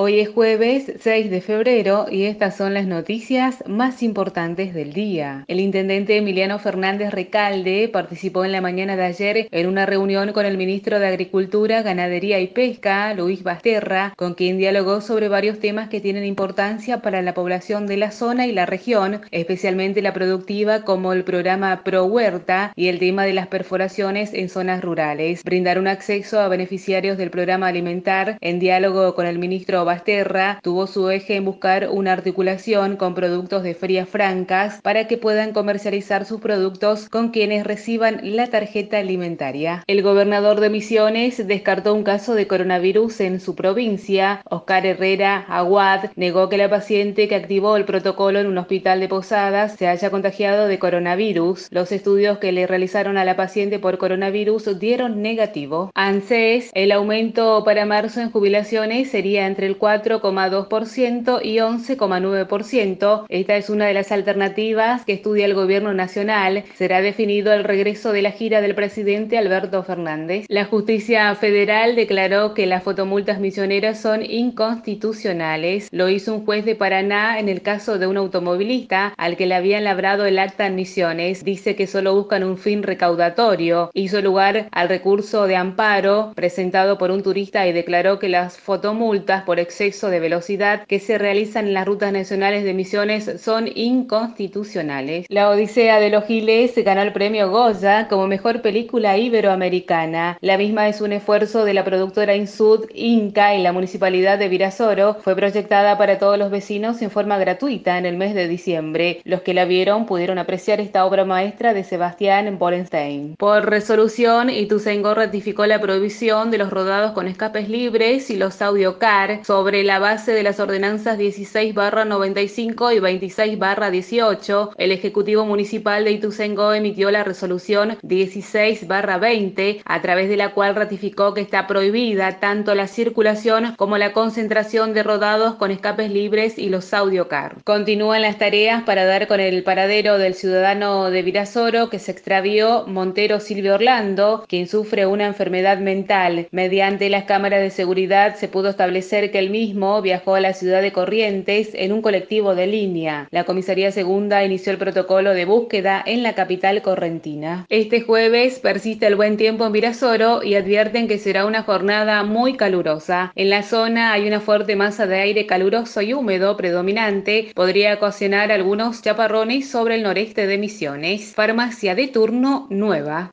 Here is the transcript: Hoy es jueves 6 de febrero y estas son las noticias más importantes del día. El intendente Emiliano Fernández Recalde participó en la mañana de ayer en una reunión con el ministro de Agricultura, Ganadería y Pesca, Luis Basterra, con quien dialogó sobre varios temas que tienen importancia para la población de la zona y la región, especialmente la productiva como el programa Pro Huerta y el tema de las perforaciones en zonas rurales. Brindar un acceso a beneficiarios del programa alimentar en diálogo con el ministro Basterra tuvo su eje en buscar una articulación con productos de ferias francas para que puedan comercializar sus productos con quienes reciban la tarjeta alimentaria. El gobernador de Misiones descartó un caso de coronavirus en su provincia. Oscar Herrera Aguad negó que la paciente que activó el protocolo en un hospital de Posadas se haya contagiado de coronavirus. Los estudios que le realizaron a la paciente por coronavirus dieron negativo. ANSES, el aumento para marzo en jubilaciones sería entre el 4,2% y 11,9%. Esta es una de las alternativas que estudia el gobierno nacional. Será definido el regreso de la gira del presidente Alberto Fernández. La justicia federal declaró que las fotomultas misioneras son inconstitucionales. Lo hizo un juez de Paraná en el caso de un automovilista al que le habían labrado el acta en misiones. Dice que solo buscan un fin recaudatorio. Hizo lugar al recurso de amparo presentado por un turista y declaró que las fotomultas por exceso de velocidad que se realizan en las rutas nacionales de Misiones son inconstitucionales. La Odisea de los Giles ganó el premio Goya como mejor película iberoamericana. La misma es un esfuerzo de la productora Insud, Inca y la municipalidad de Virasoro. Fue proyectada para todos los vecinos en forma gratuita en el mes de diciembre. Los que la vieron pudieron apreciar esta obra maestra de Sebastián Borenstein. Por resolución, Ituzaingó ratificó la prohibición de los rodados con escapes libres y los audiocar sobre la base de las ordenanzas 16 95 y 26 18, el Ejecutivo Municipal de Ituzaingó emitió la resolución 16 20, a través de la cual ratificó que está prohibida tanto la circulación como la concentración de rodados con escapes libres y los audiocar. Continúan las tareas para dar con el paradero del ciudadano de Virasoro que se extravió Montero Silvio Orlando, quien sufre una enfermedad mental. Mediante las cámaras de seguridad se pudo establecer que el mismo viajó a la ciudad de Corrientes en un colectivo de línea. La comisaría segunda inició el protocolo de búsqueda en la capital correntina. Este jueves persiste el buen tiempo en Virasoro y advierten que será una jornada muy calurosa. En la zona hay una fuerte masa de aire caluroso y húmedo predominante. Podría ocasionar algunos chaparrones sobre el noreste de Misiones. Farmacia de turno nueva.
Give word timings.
Hoy 0.00 0.20
es 0.20 0.28
jueves 0.28 0.92
6 1.00 1.28
de 1.28 1.40
febrero 1.40 2.06
y 2.08 2.26
estas 2.26 2.56
son 2.56 2.72
las 2.72 2.86
noticias 2.86 3.64
más 3.66 4.00
importantes 4.04 4.72
del 4.72 4.92
día. 4.92 5.44
El 5.48 5.58
intendente 5.58 6.16
Emiliano 6.16 6.60
Fernández 6.60 7.10
Recalde 7.10 7.90
participó 7.92 8.44
en 8.44 8.52
la 8.52 8.60
mañana 8.60 8.94
de 8.94 9.02
ayer 9.02 9.48
en 9.50 9.66
una 9.66 9.86
reunión 9.86 10.32
con 10.32 10.46
el 10.46 10.56
ministro 10.56 11.00
de 11.00 11.08
Agricultura, 11.08 11.82
Ganadería 11.82 12.38
y 12.38 12.46
Pesca, 12.46 13.12
Luis 13.12 13.42
Basterra, 13.42 14.14
con 14.16 14.34
quien 14.34 14.56
dialogó 14.56 15.00
sobre 15.00 15.26
varios 15.26 15.58
temas 15.58 15.88
que 15.88 16.00
tienen 16.00 16.24
importancia 16.24 17.02
para 17.02 17.20
la 17.20 17.34
población 17.34 17.88
de 17.88 17.96
la 17.96 18.12
zona 18.12 18.46
y 18.46 18.52
la 18.52 18.66
región, 18.66 19.22
especialmente 19.32 20.00
la 20.00 20.12
productiva 20.12 20.82
como 20.82 21.12
el 21.12 21.24
programa 21.24 21.82
Pro 21.82 22.04
Huerta 22.04 22.72
y 22.76 22.86
el 22.86 23.00
tema 23.00 23.24
de 23.24 23.32
las 23.32 23.48
perforaciones 23.48 24.32
en 24.32 24.48
zonas 24.48 24.80
rurales. 24.80 25.42
Brindar 25.42 25.80
un 25.80 25.88
acceso 25.88 26.38
a 26.38 26.46
beneficiarios 26.46 27.18
del 27.18 27.30
programa 27.30 27.66
alimentar 27.66 28.38
en 28.40 28.60
diálogo 28.60 29.16
con 29.16 29.26
el 29.26 29.40
ministro 29.40 29.87
Basterra 29.88 30.60
tuvo 30.62 30.86
su 30.86 31.08
eje 31.08 31.36
en 31.36 31.46
buscar 31.46 31.88
una 31.90 32.12
articulación 32.12 32.96
con 32.96 33.14
productos 33.14 33.62
de 33.62 33.72
ferias 33.72 34.06
francas 34.06 34.80
para 34.82 35.08
que 35.08 35.16
puedan 35.16 35.54
comercializar 35.54 36.26
sus 36.26 36.42
productos 36.42 37.08
con 37.08 37.30
quienes 37.30 37.64
reciban 37.64 38.20
la 38.22 38.48
tarjeta 38.48 38.98
alimentaria. 38.98 39.82
El 39.86 40.02
gobernador 40.02 40.60
de 40.60 40.68
Misiones 40.68 41.46
descartó 41.46 41.94
un 41.94 42.02
caso 42.02 42.34
de 42.34 42.46
coronavirus 42.46 43.20
en 43.22 43.40
su 43.40 43.54
provincia. 43.54 44.42
Oscar 44.50 44.84
Herrera 44.84 45.46
Aguad 45.48 46.10
negó 46.16 46.50
que 46.50 46.58
la 46.58 46.68
paciente 46.68 47.26
que 47.26 47.36
activó 47.36 47.78
el 47.78 47.86
protocolo 47.86 48.40
en 48.40 48.46
un 48.46 48.58
hospital 48.58 49.00
de 49.00 49.08
Posadas 49.08 49.76
se 49.78 49.88
haya 49.88 50.10
contagiado 50.10 50.66
de 50.66 50.78
coronavirus. 50.78 51.68
Los 51.70 51.92
estudios 51.92 52.36
que 52.36 52.52
le 52.52 52.66
realizaron 52.66 53.16
a 53.16 53.24
la 53.24 53.36
paciente 53.36 53.78
por 53.78 53.96
coronavirus 53.96 54.78
dieron 54.78 55.22
negativo. 55.22 55.90
ANSES, 55.94 56.72
el 56.74 56.92
aumento 56.92 57.64
para 57.64 57.86
marzo 57.86 58.20
en 58.20 58.30
jubilaciones 58.30 59.10
sería 59.10 59.46
entre 59.46 59.66
el 59.66 59.77
4,2% 59.78 61.40
y 61.42 61.56
11,9%. 61.58 63.24
Esta 63.28 63.56
es 63.56 63.70
una 63.70 63.86
de 63.86 63.94
las 63.94 64.12
alternativas 64.12 65.04
que 65.04 65.12
estudia 65.12 65.46
el 65.46 65.54
gobierno 65.54 65.94
nacional. 65.94 66.64
Será 66.74 67.00
definido 67.00 67.52
el 67.52 67.64
regreso 67.64 68.12
de 68.12 68.22
la 68.22 68.32
gira 68.32 68.60
del 68.60 68.74
presidente 68.74 69.38
Alberto 69.38 69.82
Fernández. 69.82 70.46
La 70.48 70.64
justicia 70.64 71.34
federal 71.34 71.96
declaró 71.96 72.54
que 72.54 72.66
las 72.66 72.82
fotomultas 72.82 73.40
misioneras 73.40 74.00
son 74.00 74.22
inconstitucionales. 74.24 75.88
Lo 75.92 76.08
hizo 76.08 76.34
un 76.34 76.44
juez 76.44 76.64
de 76.64 76.74
Paraná 76.74 77.38
en 77.38 77.48
el 77.48 77.62
caso 77.62 77.98
de 77.98 78.06
un 78.06 78.16
automovilista 78.16 79.14
al 79.16 79.36
que 79.36 79.46
le 79.46 79.54
habían 79.54 79.84
labrado 79.84 80.26
el 80.26 80.38
acta 80.38 80.66
en 80.66 80.74
misiones. 80.74 81.44
Dice 81.44 81.76
que 81.76 81.86
solo 81.86 82.14
buscan 82.14 82.44
un 82.44 82.58
fin 82.58 82.82
recaudatorio. 82.82 83.90
Hizo 83.94 84.20
lugar 84.20 84.68
al 84.72 84.88
recurso 84.88 85.46
de 85.46 85.56
amparo 85.56 86.32
presentado 86.34 86.98
por 86.98 87.10
un 87.10 87.22
turista 87.22 87.66
y 87.66 87.72
declaró 87.72 88.18
que 88.18 88.28
las 88.28 88.58
fotomultas 88.58 89.42
por 89.44 89.57
exceso 89.58 90.10
de 90.10 90.20
velocidad 90.20 90.86
que 90.86 91.00
se 91.00 91.18
realizan 91.18 91.66
en 91.66 91.74
las 91.74 91.86
rutas 91.86 92.12
nacionales 92.12 92.64
de 92.64 92.74
Misiones 92.74 93.30
son 93.40 93.68
inconstitucionales. 93.74 95.26
La 95.28 95.50
Odisea 95.50 96.00
de 96.00 96.10
los 96.10 96.24
Giles 96.24 96.72
ganó 96.84 97.02
el 97.02 97.12
premio 97.12 97.50
Goya 97.50 98.08
como 98.08 98.26
mejor 98.26 98.62
película 98.62 99.16
iberoamericana. 99.16 100.38
La 100.40 100.58
misma 100.58 100.88
es 100.88 101.00
un 101.00 101.12
esfuerzo 101.12 101.64
de 101.64 101.74
la 101.74 101.84
productora 101.84 102.36
Insud, 102.36 102.86
Inca 102.94 103.54
y 103.54 103.62
la 103.62 103.72
municipalidad 103.72 104.38
de 104.38 104.48
Virasoro. 104.48 105.14
Fue 105.22 105.34
proyectada 105.34 105.98
para 105.98 106.18
todos 106.18 106.38
los 106.38 106.50
vecinos 106.50 107.00
en 107.02 107.10
forma 107.10 107.38
gratuita 107.38 107.98
en 107.98 108.06
el 108.06 108.16
mes 108.16 108.34
de 108.34 108.48
diciembre. 108.48 109.20
Los 109.24 109.42
que 109.42 109.54
la 109.54 109.64
vieron 109.64 110.06
pudieron 110.06 110.38
apreciar 110.38 110.80
esta 110.80 111.04
obra 111.04 111.24
maestra 111.24 111.74
de 111.74 111.84
Sebastián 111.84 112.58
Borenstein. 112.58 113.36
Por 113.36 113.68
resolución, 113.68 114.50
Ituzaingó 114.50 115.14
ratificó 115.14 115.66
la 115.66 115.80
prohibición 115.80 116.50
de 116.50 116.58
los 116.58 116.70
rodados 116.70 117.12
con 117.12 117.28
escapes 117.28 117.68
libres 117.68 118.30
y 118.30 118.36
los 118.36 118.60
audiocar 118.62 119.40
sobre 119.48 119.82
la 119.82 119.98
base 119.98 120.32
de 120.32 120.42
las 120.42 120.60
ordenanzas 120.60 121.16
16 121.16 121.74
95 121.74 122.92
y 122.92 123.00
26 123.00 123.58
18, 123.90 124.72
el 124.76 124.92
Ejecutivo 124.92 125.46
Municipal 125.46 126.04
de 126.04 126.10
Ituzaingó 126.10 126.74
emitió 126.74 127.10
la 127.10 127.24
resolución 127.24 127.96
16 128.02 128.86
20, 128.86 129.80
a 129.86 130.02
través 130.02 130.28
de 130.28 130.36
la 130.36 130.52
cual 130.52 130.74
ratificó 130.74 131.32
que 131.32 131.40
está 131.40 131.66
prohibida 131.66 132.40
tanto 132.40 132.74
la 132.74 132.88
circulación 132.88 133.74
como 133.78 133.96
la 133.96 134.12
concentración 134.12 134.92
de 134.92 135.02
rodados 135.02 135.54
con 135.54 135.70
escapes 135.70 136.10
libres 136.10 136.58
y 136.58 136.68
los 136.68 136.92
audiocar. 136.92 137.56
Continúan 137.64 138.20
las 138.20 138.36
tareas 138.36 138.82
para 138.82 139.06
dar 139.06 139.28
con 139.28 139.40
el 139.40 139.62
paradero 139.62 140.18
del 140.18 140.34
ciudadano 140.34 141.10
de 141.10 141.22
Virasoro 141.22 141.88
que 141.88 141.98
se 141.98 142.12
extravió 142.12 142.84
Montero 142.86 143.40
Silvio 143.40 143.76
Orlando, 143.76 144.44
quien 144.46 144.68
sufre 144.68 145.06
una 145.06 145.26
enfermedad 145.26 145.78
mental. 145.78 146.48
Mediante 146.50 147.08
las 147.08 147.24
cámaras 147.24 147.60
de 147.60 147.70
seguridad 147.70 148.36
se 148.36 148.48
pudo 148.48 148.68
establecer 148.68 149.30
que 149.30 149.37
el 149.38 149.50
mismo 149.50 150.00
viajó 150.02 150.34
a 150.34 150.40
la 150.40 150.52
ciudad 150.52 150.82
de 150.82 150.92
Corrientes 150.92 151.70
en 151.74 151.92
un 151.92 152.02
colectivo 152.02 152.54
de 152.54 152.66
línea. 152.66 153.28
La 153.30 153.44
comisaría 153.44 153.92
segunda 153.92 154.44
inició 154.44 154.72
el 154.72 154.78
protocolo 154.78 155.34
de 155.34 155.44
búsqueda 155.44 156.02
en 156.04 156.22
la 156.22 156.34
capital 156.34 156.82
correntina. 156.82 157.66
Este 157.68 158.00
jueves 158.00 158.58
persiste 158.58 159.06
el 159.06 159.16
buen 159.16 159.36
tiempo 159.36 159.66
en 159.66 159.72
Virasoro 159.72 160.42
y 160.42 160.54
advierten 160.54 161.08
que 161.08 161.18
será 161.18 161.46
una 161.46 161.62
jornada 161.62 162.22
muy 162.22 162.56
calurosa. 162.56 163.32
En 163.34 163.50
la 163.50 163.62
zona 163.62 164.12
hay 164.12 164.26
una 164.26 164.40
fuerte 164.40 164.76
masa 164.76 165.06
de 165.06 165.20
aire 165.20 165.46
caluroso 165.46 166.02
y 166.02 166.12
húmedo 166.12 166.56
predominante. 166.56 167.50
Podría 167.54 167.94
ocasionar 167.94 168.52
algunos 168.52 169.02
chaparrones 169.02 169.70
sobre 169.70 169.96
el 169.96 170.02
noreste 170.02 170.46
de 170.46 170.58
Misiones. 170.58 171.34
Farmacia 171.34 171.94
de 171.94 172.08
turno 172.08 172.66
nueva. 172.70 173.26